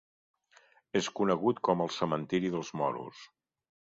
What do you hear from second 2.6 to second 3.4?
Moros.